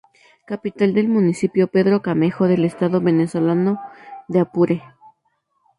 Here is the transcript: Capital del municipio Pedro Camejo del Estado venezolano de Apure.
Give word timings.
Capital 0.47 0.95
del 0.95 1.07
municipio 1.07 1.67
Pedro 1.67 2.01
Camejo 2.01 2.47
del 2.47 2.65
Estado 2.65 3.01
venezolano 3.01 3.79
de 4.27 4.39
Apure. 4.39 4.81